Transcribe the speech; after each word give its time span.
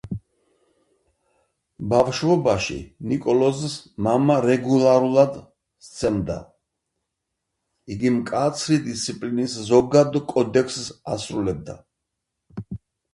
ბავშვობაში, 1.91 2.77
ნიკოლოზს 3.11 3.75
მამა 4.07 4.37
რეგულარულად 4.47 5.37
სცემა: 5.89 6.39
იგი 7.99 8.15
მკაცრი 8.17 8.81
დისციპლინის 8.91 9.59
ზოგად 9.71 10.21
კოდექსს 10.35 10.91
აღასრულებდა. 10.99 11.81